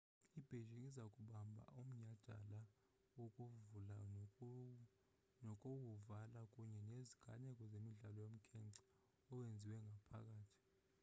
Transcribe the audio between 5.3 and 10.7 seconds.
nowokuvala kunye neziganeko zemidlalo yomkhence owenziwe ngaphakathi